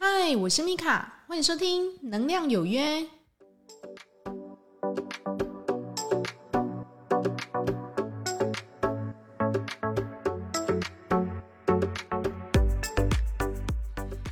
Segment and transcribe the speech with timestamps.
[0.00, 3.00] 嗨，我是米卡，欢迎收听《能量有约》。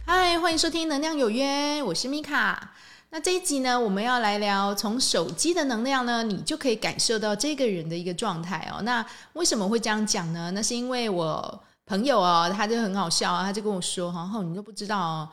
[0.04, 2.72] 嗨，欢迎收听《能量有约》，我是米卡。
[3.10, 8.82] 那这一集呢，我们要来聊从手机的能量呢，你就可以感受到这个人的一个状态哦。
[8.82, 10.52] 那为什么会这样讲呢？
[10.52, 15.28] 那是因为我朋友哦，他就很好笑啊，他就跟我说：“哈，你都不知道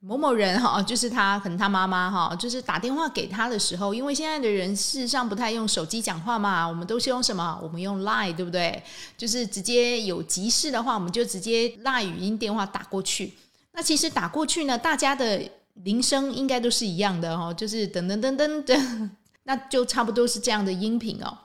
[0.00, 7.58] 某某人哈，就是他，可能他妈妈哈，就是打电话给他的时候，因为现在的人事实上不太用手机讲话嘛，我们都是用什么？
[7.62, 8.82] 我们用 Line，对不对？
[9.16, 13.34] 就是直接有急事的话，我们就直接 Line 语音电话打过去。
[13.72, 15.42] 那其实打过去呢，大家的。”
[15.84, 19.10] 铃声应该都是一样的哦，就是噔噔噔噔噔，
[19.44, 21.38] 那就差不多是这样的音频哦。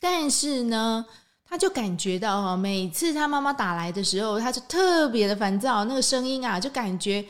[0.00, 1.04] 但是呢，
[1.46, 7.22] 他就感觉到哈，每次他妈妈打来的时候，他就特别的烦躁，那个声音啊，就感觉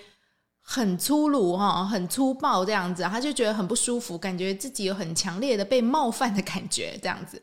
[0.72, 7.42] 很粗鲁哈，很粗暴这样子，他就觉得很不舒服，感觉自己有很强烈的被冒犯的感觉这样子。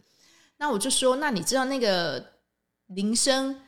[0.59, 2.25] 那我就说，那你知道那个
[2.85, 3.59] 铃声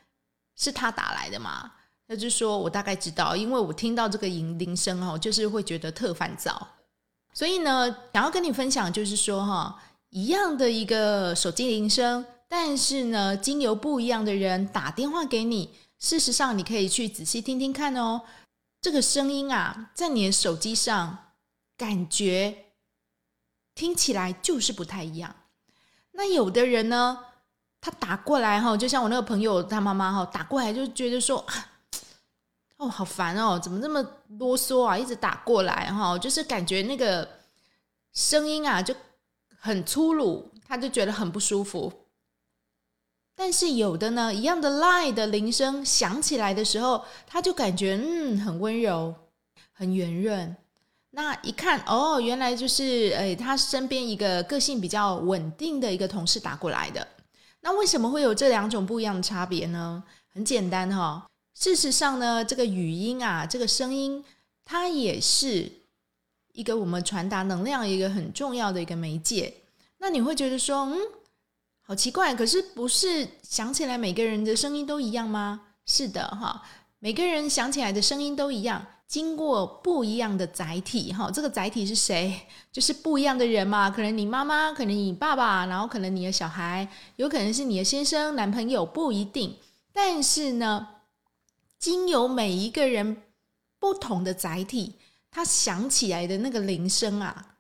[0.56, 1.74] 是他打来的吗？
[2.08, 6.66] 他就说：“我大概知道，因为我听到这个铃铃声哦，就是会觉得特烦躁。
[7.34, 9.78] 所以呢，想要跟你分享，就是说哈，
[10.10, 18.22] 一样的一个手机铃声，但是呢，经由不一样的人打电话给你，事实上你可以去仔细听听看哦。
[18.82, 21.34] 这个声音啊，在你的手机上
[21.78, 22.66] 感觉
[23.76, 25.36] 听起来就是不太一样。
[26.12, 27.26] 那有的人呢，
[27.82, 31.46] 他打过来哈，就像我那个朋友他妈妈哈，打过来就觉得说。”
[32.80, 33.60] 哦，好烦哦！
[33.60, 34.02] 怎么这么
[34.38, 34.98] 啰嗦啊？
[34.98, 37.30] 一直打过来哈，就是感觉那个
[38.14, 38.96] 声音啊就
[39.60, 41.92] 很粗鲁，他就觉得很不舒服。
[43.40, 49.16] 但是有的呢，一样的 line 的铃声响起来的时候，他就感觉嗯很温柔，
[49.72, 50.54] 很圆润。
[51.12, 57.08] 那一看哦，原来就是诶，他身边一个个性比较稳定的一个同事打过来的。
[57.62, 60.04] 那为什么会有这两种不一样的差别呢？
[60.34, 61.26] 很简单哈。
[61.58, 64.22] 事实上呢，这个语音啊，这个声音，
[64.66, 65.72] 它也是
[66.52, 69.54] 一个我们传达能量一个很重要的一个媒介。
[70.00, 70.98] 那你会觉得说，嗯，
[71.90, 75.60] 好奇怪，可是不是想起来每个人的声音都一样吗？
[75.88, 76.62] 是的，哈，
[77.00, 82.42] 每个人想起来的声音都一样，经过不一样的载体，哈，这个载体是谁？
[82.72, 83.90] 就是不一样的人嘛。
[83.90, 89.58] 可能你妈妈，可能你爸爸，然后可能你的小孩，有可能是你的先生、男朋友，不一定。
[89.92, 90.90] 但是呢。
[91.80, 93.24] 经由每一个人
[93.80, 94.96] 不同的载体，
[95.32, 97.56] 他想起来的那个铃声啊，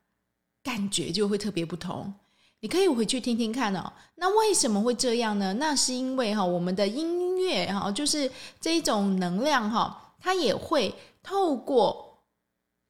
[0.61, 2.13] 感觉就会特别不同。
[2.59, 3.91] 你可以回去听听看哦。
[4.15, 5.53] 那为什么会这样呢？
[5.53, 10.93] 那是因为哈，我们的音乐哈，就是这一种能量哈，它也会
[11.23, 12.05] 透过。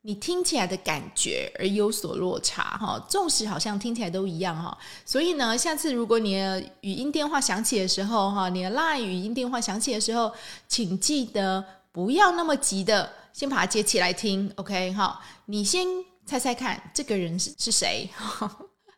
[0.02, 4.76] 你听起来的感觉而有所落差哈，纵使好像听起来都一样哈，
[5.06, 10.32] 所以呢，下次如果你的语音电话响起的时候哈，你的 LINE 语音电话响起的时候，
[10.70, 15.20] 请记得不要那么急的先把它接起来听，OK 哈？
[15.48, 15.86] 你先
[16.26, 18.10] 猜猜看这个人是是谁？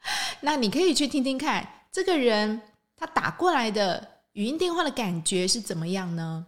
[0.41, 2.61] 那你可以去听听看，这个人
[2.95, 6.45] 他打过来的语音电话的感觉是怎么样呢？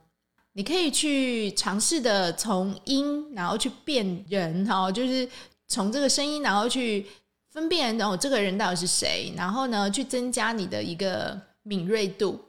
[0.53, 5.27] 你可以去尝试的从音，然后去辨人，哈，就是
[5.67, 7.07] 从这个声音，然后去
[7.49, 12.39] 分辨，然后这个人到底是谁，然后呢，去增加你的一个敏锐度。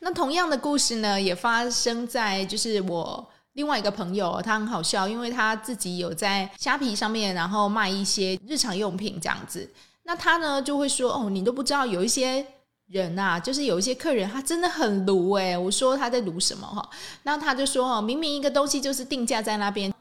[0.00, 9.70] 那同样的故事呢，也发生在就是我另外一个朋友，他很好笑，因为他自己有在虾皮上面，然后卖一些日常用品这样子。
[10.06, 12.46] 那他呢就会说：“哦，你都不知道有一些。”
[12.88, 15.58] 人呐，就是有一些客人，他真的很卢哎。
[15.58, 16.88] 我说他在卢什么哈？
[17.24, 19.92] 那他就说哦，明明一个东西就是定价在那边。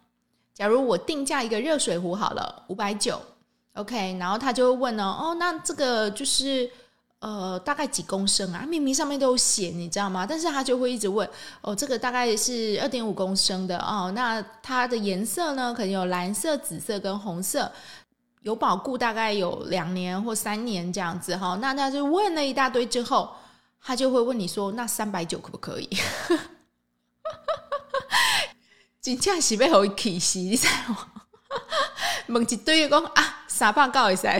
[0.53, 3.19] 假如我定价一个热水壶好了，五百九
[3.73, 4.15] ，OK。
[4.19, 6.69] 然后他就会问呢，哦，那这个就是
[7.21, 8.63] 呃大概几公升啊？
[8.69, 10.23] 明明上面都有写，你知道吗？
[10.23, 11.27] 但是他就会一直问，
[11.61, 14.11] 哦，这个大概是二点五公升的哦。
[14.13, 17.71] 那它的颜色呢，可能有蓝色、紫色跟红色。
[18.45, 23.35] 有保固大概有两年或三年这样子哈，那他就问了一大堆之后，
[23.81, 25.89] 他就会问你说：“那三百九可不可以？”
[29.01, 31.07] 真正是被好气死，你知道吗？
[32.27, 34.39] 问一堆讲啊，三百告一塞，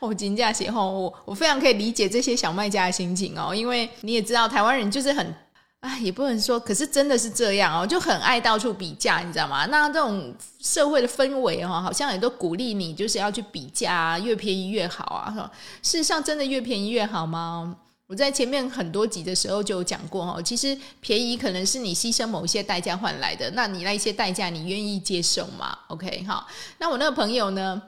[0.00, 5.34] 我 真正是吼，我我非常可以理解这些小卖家的心情哦，因为你也知道台湾人就是很。
[5.82, 9.66] 哎，也不能说，可是真的是这样哦，就很爱到处比价，你知道吗？
[9.66, 15.50] 那这种社会的氛围哈，好像也都鼓励你，就是要去比价，越便宜越好啊。
[15.82, 17.76] 事实上，真的越便宜越好吗？
[18.06, 26.46] 我在前面很多集的时候就有讲过哈，其实便宜可能是你牺牲某一些代价换来的，那你那一些代价你愿意接受吗？OK，好，
[26.78, 27.82] 那我那个朋友呢，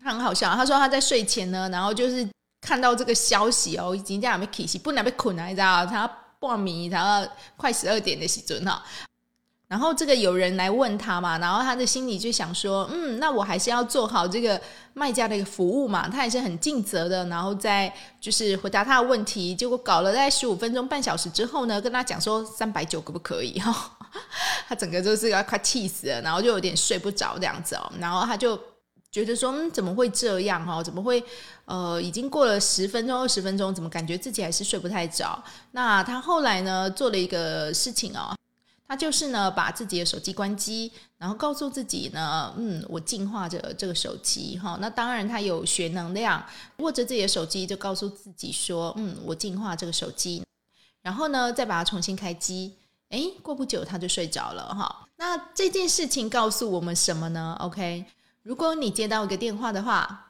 [0.00, 2.28] 他很好笑，他说他在睡前呢，然后就是
[2.60, 6.06] 看到这个消息哦，已经这样被起，不能被困了，你知道他
[6.40, 8.82] 半迷，然后快十二点的时准哈。
[9.68, 14.60] 然后这个有人来问他嘛，然后他的心里就想说，嗯，那我还是要做好这个
[14.94, 19.54] 卖家的一个服务嘛，他也是很尽责的，然后再就是回答他的问题。
[19.54, 23.60] 结果搞了大概十五分钟、半小时之后呢，跟他讲说三百九可不可以？
[23.60, 23.96] 哈，
[24.66, 27.92] 他整个就是要快气死了，然后就有点睡不着这样子哦。
[28.00, 28.60] 然后他就
[29.10, 30.64] 觉得说，嗯，怎么会这样？
[30.64, 31.22] 哈，怎么会？
[31.64, 35.42] 呃，已经过了十分钟、二十分钟，怎么感觉自己还是睡不太着？
[35.72, 38.36] 那他后来呢，做了一个事情哦。
[38.86, 44.76] 他就是呢，把自己的手机关机，然后告诉自己呢，嗯，我净化着这个手机哈。
[44.80, 46.44] 那当然，他有学能量，
[46.78, 50.44] 握着自己的手机，就告诉自己说，嗯，我净化这个手机，
[51.02, 52.74] 然后呢，再把它重新开机。
[53.10, 55.06] 诶，过不久他就睡着了哈。
[55.16, 58.04] 那这件事情告诉我们什么呢？OK，
[58.42, 60.26] 如果你接到一个电话的话。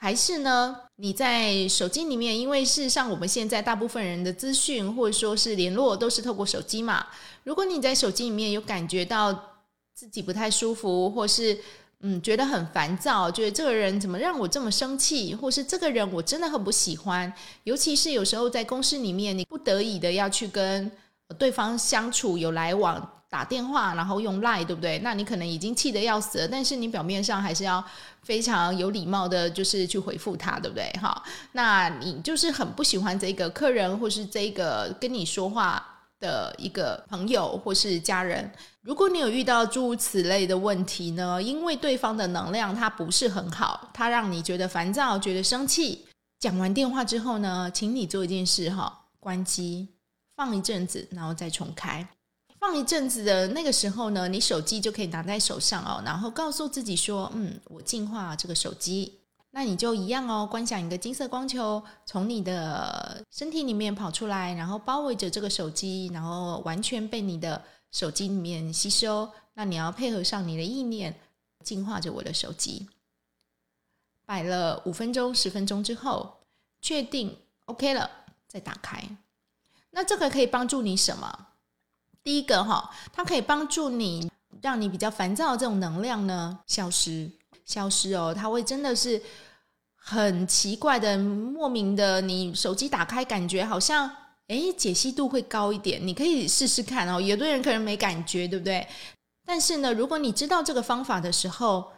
[0.00, 0.76] 还是呢？
[0.94, 7.04] 你在手机里面，因为事实上我们现在大部分人的资讯或者说是联络都是透过手机嘛。
[7.42, 9.56] 如果你在手机里面有感觉到
[9.92, 11.58] 自己不太舒服，或是
[11.98, 17.32] 嗯觉得很烦躁，觉得这个人怎么让我这么生气，或是这个人我真的很不喜欢，
[17.64, 20.88] 尤其是有时候在公司里面，你不得已的要去跟
[21.36, 23.17] 对方相处有来往。
[23.30, 24.98] 打电话，然后用赖，对不对？
[25.00, 27.84] 那你可能已经气得要死了，但是你表面上还是要
[28.22, 30.90] 非常有礼貌的，就是去回复他，对不对？
[31.00, 31.22] 哈，
[31.52, 35.84] 那你就是很不喜欢这个客人，或是这个跟你说话
[36.20, 38.50] 的一个朋友或是家人。
[38.80, 46.06] 如果你有遇到诸如此类的问题呢，因为对方的能量它不是很好，它让你觉得烦躁，觉得生气。
[46.40, 49.88] 讲完电话之后呢，请你做一件事，哈，关机，
[50.34, 52.08] 放一阵子，然后再重开。
[52.58, 59.14] 放一阵子的那个时候呢，你手机就可以拿在手上哦，然后告诉自己说：“嗯，我净化这个手机。”
[59.50, 69.30] 那你就一样哦，观想一个金色光球从你的身体里面跑出来，然后包围着这个手机，然后完全被你的手机里面吸收。
[69.54, 71.18] 那你要配合上你的意念，
[71.64, 72.88] 净化着我的手机。
[74.26, 76.40] 摆了五分钟、十分钟之后，
[76.82, 77.34] 确定
[77.64, 78.10] OK 了，
[78.46, 79.02] 再打开。
[79.90, 81.47] 那这个可以帮助你什么？
[82.22, 84.30] 第一个哈，它可以帮助你，
[84.60, 87.30] 让你比较烦躁的这种能量呢消失，
[87.64, 88.34] 消失哦。
[88.34, 89.22] 它会真的是
[89.94, 94.10] 很奇怪的，莫名的，你手机打开，感觉好像
[94.48, 96.06] 哎解析度会高一点。
[96.06, 97.20] 你可以试试看哦。
[97.20, 98.86] 有的人可能没感觉，对不对？
[99.46, 101.90] 但是呢，如果你知道这个方法的时候，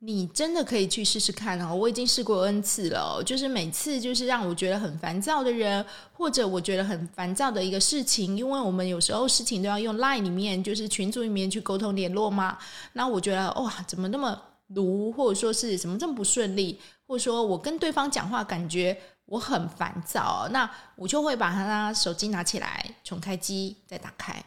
[0.00, 1.74] 你真的可以去试试看哦！
[1.74, 12.56] 我已经试过 N 次了，就是每次就是让我觉得很烦躁的人，或者我觉得很烦躁的一个事情，因为我们有时候事情都要用 Line 里面，就是群组里面去沟通联络嘛。
[12.92, 24.44] 那我觉得哇，怎么那么卢，或者说是怎么这么不顺利，或者说我跟对方讲话感觉我很烦躁，那我就会把他手机拿起来，重开机再打开。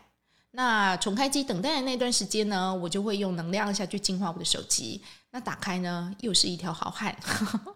[0.52, 5.02] 那重开机等待的那段时间呢，我就会用能量下去净化我的手机。
[5.32, 7.16] 那打开呢，又是一条好汉，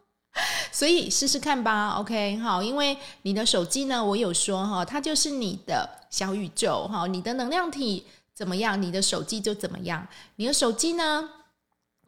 [0.73, 1.91] 所以试试看吧。
[1.91, 10.05] OK，好，因为你的手机呢，我有说哈，它就是你的小宇宙哈，你的能量体怎么样，你的手机就怎么样。
[10.35, 11.29] 你的手机呢，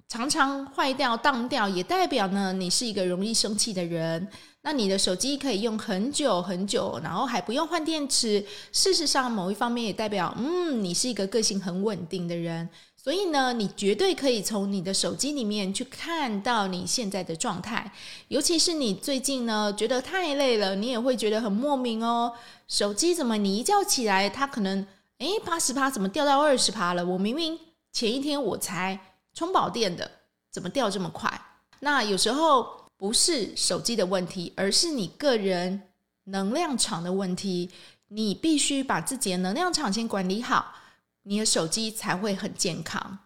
[0.10, 4.28] 常常坏掉、当掉，也代表呢，你是一个容易生气的人。
[4.68, 8.46] 那你的手机可以用很久很久，然后还不用换电池。
[8.74, 12.68] 事实上，某一方面也代表，嗯，你是一个个性很稳定的人。
[12.98, 17.90] 所以呢，你绝对可以从你的手机里面去看到你现在的状态。
[18.28, 22.34] 尤其是你最近呢，觉得太累了，你也会觉得很莫名哦。
[22.68, 24.86] 手机怎么你一觉起来，它可能
[25.20, 27.06] 诶八十趴，怎么掉到二十趴了？
[27.06, 27.58] 我明明
[27.94, 29.00] 前一天我才
[29.34, 30.12] 充饱电的，
[30.52, 31.42] 怎么掉这么快？
[31.80, 32.86] 那有时候。
[32.98, 35.84] 不是手机的问题，而是你个人
[36.26, 37.70] 能量场的问题。
[38.10, 40.74] 你必须把自己的能量场先管理好，
[41.24, 43.20] 你的手机才会很健康。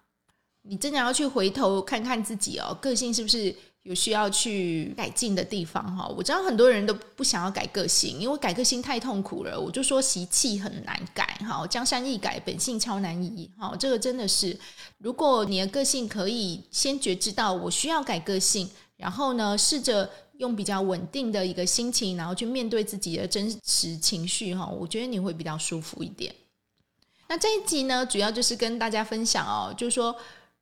[0.64, 5.96] 你真的要去回头看看自己哦，个性是不是有需要去改进的地方？
[5.96, 9.60] 哈，我知道很多人都不想要改个性，因为改个性太痛苦了。
[9.60, 13.48] 我就说习气很难改，哈，江山易改，本性超难移。
[13.56, 14.60] 哈，这个真的是，
[14.98, 18.68] 如果你的个性可以先觉知到我需要改个性。
[19.02, 26.34] 然后呢，试着用比较稳定的一个心情，然后去面对自己的真实情绪哈，我觉得你会比较舒服一点。
[27.28, 30.16] 那这一集呢，主要就是跟大家分享哦，就是说，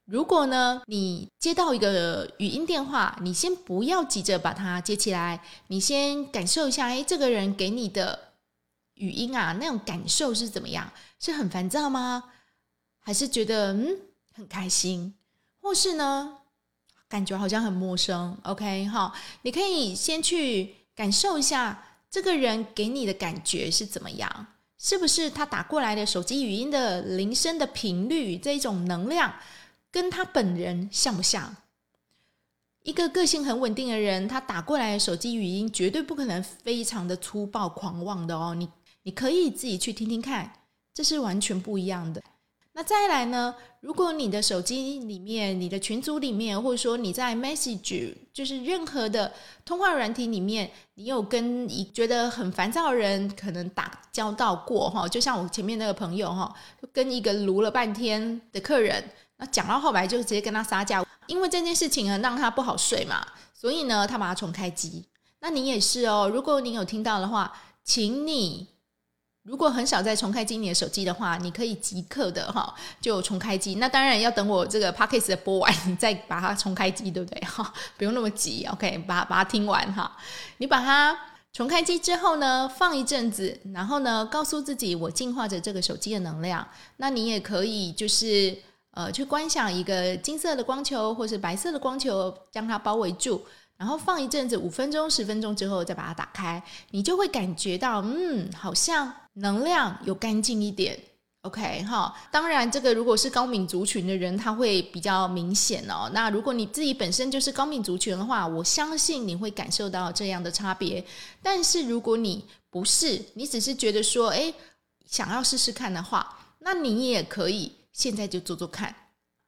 [0.05, 8.34] 如果呢，你接到一个语音电话，你先不要急着把它接起来，你先感受一下，哎，这个人给你的
[8.96, 10.91] 语音啊，那种感受是怎么样？
[11.19, 12.24] 是很烦躁吗？
[13.00, 13.98] 还是觉得嗯
[14.34, 15.15] 很开心？
[15.62, 16.38] 或是呢，
[17.10, 19.12] 感觉好像很陌生？OK 哈，
[19.42, 24.48] 你可以先去感受一下这个人给你的感觉是怎么样？
[24.78, 29.34] 是不是他打过来的手机语音的铃声的频率这一种能量？
[29.92, 31.58] 跟他本人像不像？
[32.84, 38.56] 一个个性很稳定的人，他打过来的手机语音绝对不可能非常的粗暴狂妄的哦。
[38.56, 38.70] 你
[39.04, 40.54] 你可以自己去听听看，
[40.94, 42.24] 这是完全不一样的。
[42.80, 43.54] 那再来呢？
[43.82, 49.34] 如果你的手机里面、你的群组里面，或者说你在 Message，就是任何的
[49.66, 55.06] 通话软体里面，你有跟一觉得很烦躁的人可能打交道过哈？
[55.06, 56.56] 就像我前面那个朋友哈，
[56.94, 59.04] 跟一个撸了半天的客人。
[59.36, 65.04] 那讲到后来就直接跟他撒娇，因为这件事情呢让他不好睡嘛，所以呢他把他重开机。
[65.42, 67.52] 那你也是哦，如果你有听到的话，
[67.84, 68.70] 请你
[69.50, 73.75] 如果很少再重开机你的手机的话，你可以即刻的哈就重开机。
[73.75, 77.41] 那当然要等我这个 p o c k e t 的播完，你再把它重开机，对不对？
[77.50, 80.15] 哈，不用那么急，OK，把把它听完哈。
[80.58, 81.18] 你把它
[81.51, 86.68] 重开机之后呢，放一阵子，然后呢告诉自己我净化着这个手机的能量。
[86.98, 88.56] 那你也可以就是。
[88.91, 93.46] 呃，去观想一个金色的光球，或是白色的光球，将它包围住，
[93.80, 101.00] 然后放一阵子，五分钟、十分钟之后再把它打开，你就会感觉到，嗯，好像能量有干净一点。
[101.44, 106.10] OK 哈，当然这个如果是高敏族群的人，他会比较明显哦。
[106.14, 111.04] 那如果你自己本身就是高敏族群的话，我相信你会感受到这样的差别。
[111.42, 114.54] 但是如果你不是，你只是觉得说，哎，
[115.08, 117.72] 想要试试看的话，那你也可以。
[117.92, 118.96] 现在就做做看，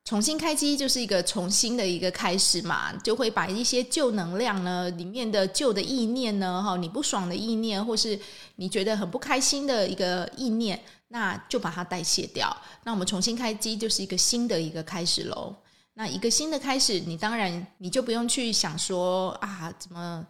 [0.03, 8.19] 重新开机就是一个重新的一个开始嘛，就会把一些旧能量呢，里面的旧的意念呢，哈，你不爽的意念，或是
[8.55, 12.55] 你觉得很不开心的一个意念，那就把它代谢掉。
[12.83, 15.55] 那我们重新开机就是一个新的一个开始喽。
[15.93, 20.25] 那一个新的开始，你当然你就不用去想说啊，怎么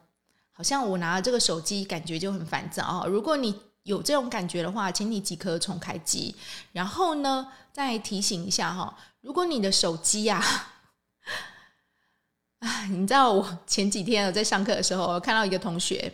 [0.52, 3.06] 好像我拿了这个手机，感觉就很烦躁啊。
[3.08, 6.36] 如果你有这种感觉的话，请你即刻重开机，
[6.72, 10.42] 然后呢，再提醒一下哈，如果你的手机呀，
[12.60, 16.14] 啊，你知道我前几天我在上课的时候，看到一个同学。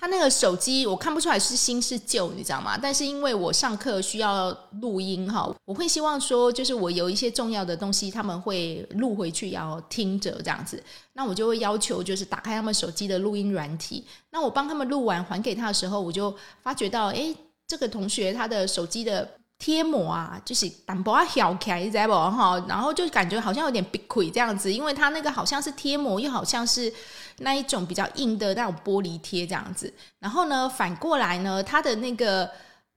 [0.00, 2.78] 他那个手机我看不出来是新是旧，你知道吗？
[2.80, 14.02] 但是因为我上课需要录音哈，我会希望说，就是我有一些重要的东西，他们会录回去要听着这样子，那我就会要求就是打开他们手机的录音软体。
[14.30, 17.36] 那我帮他们录完还给他的时候，我就发觉到，诶，
[17.68, 19.28] 这个同学他的手机的。
[19.60, 22.58] 贴膜啊，就是淡薄啊小开，知不哈？
[22.66, 26.90] 然后就感觉好像有点闭亏这样子，因为它那个好像是贴膜，又好像是
[27.40, 29.92] 那一种比较硬的那种玻璃贴这样子。
[30.18, 32.50] 然后呢，反过来呢，它的那个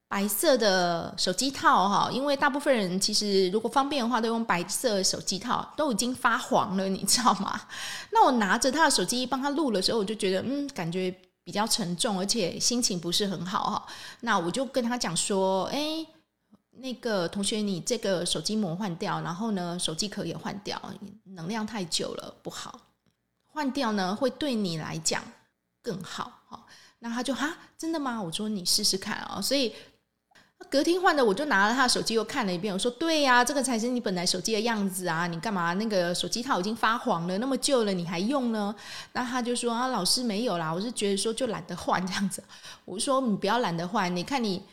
[0.08, 7.60] 白色的手机套哈，因为大部分人其实如果方便的话，都用白色手机套，都已经发黄了，你知道吗？
[8.12, 13.86] 那我拿着他的手机帮他录的时候，我就觉得嗯，感觉比较沉重，而且心情不是很好哈。
[14.22, 16.06] 那我就跟他讲说，哎。
[16.76, 20.82] 那个同学，你这个手机膜换掉，然后呢，手机壳也换掉，
[21.26, 22.80] 能量太久了不好，
[23.46, 25.24] 换掉呢会对你来讲
[25.84, 26.42] 更好。
[26.50, 26.66] 哈，
[27.00, 28.20] 那他就哈，真的吗？
[28.20, 29.40] 我说你试试看啊。
[29.40, 29.72] 所以
[30.68, 38.76] 隔天换的，我就拿了他手机又看了一遍，我说对呀，这个才是你本来手机的样子啊，你干嘛那个手机套已经发黄了，那么旧了你还用呢？
[39.12, 42.44] 那他就说啊，老师没有啦，我是觉得说就懒得换这样子。
[42.84, 44.64] 我说你不要懒得换，你看你。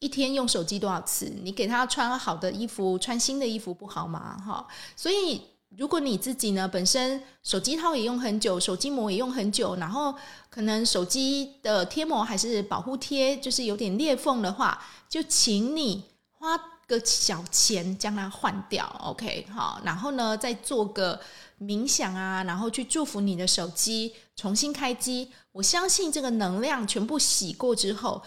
[0.00, 1.32] 一天用手机多少次？
[1.42, 4.36] 你给他穿好的衣服，穿新的衣服不好吗？
[4.44, 5.40] 哈，所以
[5.78, 10.14] 如果你自己呢，本身手机套也用很久，手机膜也用很久，然后
[10.50, 16.54] 可能手机的贴膜还是保护贴，就是有点裂缝的话，就请你花
[16.86, 18.84] 个小钱将它换掉。
[19.02, 21.18] OK，好，然后呢，再做个
[21.58, 25.30] 冥想啊，然后去祝福你的手机重新开机。
[25.52, 28.20] 我相信这个能量全部洗过之后。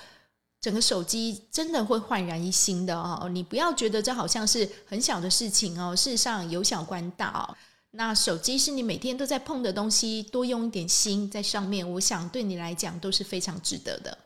[0.60, 3.30] 整个手机真的会焕然一新的哦！
[3.30, 7.56] 你不要觉得这好像是很小的事情哦，事实上有小关大哦。
[7.92, 14.18] 那手机是你每天都在碰的东西，多用一点心在上面，我想对你来讲都是非常值得的。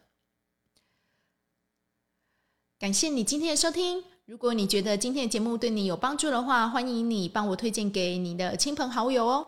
[2.79, 4.03] 感谢你今天的收听。
[4.25, 9.47] 如果你觉得今天的节目对你有帮助的话，欢迎你帮我推荐给你的亲朋好友哦。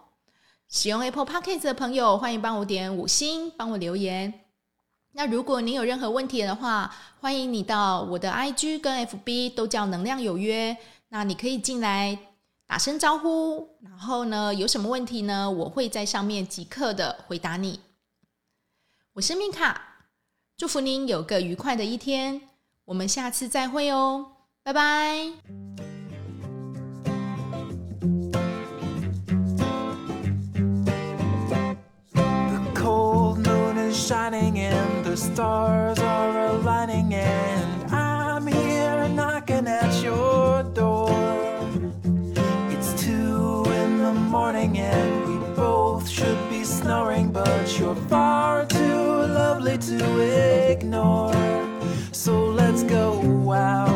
[0.70, 4.43] 使用 Apple Podcast 的朋友，欢迎帮我点五星，帮我留言。
[5.15, 6.91] 那如果你有任何问题的话，
[7.22, 10.75] 欢迎你到我的 IG 跟 FB 都叫能量有约，
[11.10, 12.17] 那你可以进来
[12.65, 15.50] 打声招呼，然后呢，有什么问题呢？
[15.50, 17.79] 我会在上面即刻的回答你。
[19.13, 20.00] 我是米卡，
[20.58, 22.41] 祝福您有个愉快的一天，
[22.86, 24.25] 我们下次再会哦，
[24.63, 25.93] 拜拜。
[35.13, 41.12] the stars are aligning, and I'm here knocking at your door.
[42.72, 49.05] It's two in the morning, and we both should be snoring, but you're far too
[49.39, 51.36] lovely to ignore.
[52.12, 53.93] So let's go out.